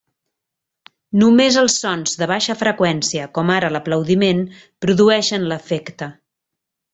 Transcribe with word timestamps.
Només 1.23 1.59
els 1.63 1.75
sons 1.83 2.17
de 2.21 2.27
baixa 2.31 2.55
freqüència 2.61 3.27
com 3.39 3.53
ara 3.59 3.69
l'aplaudiment 3.75 4.43
produeixen 4.87 5.47
l'efecte. 5.53 6.11